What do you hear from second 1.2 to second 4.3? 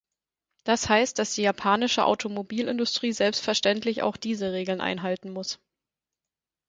die japanische Automobilindustrie selbstverständlich auch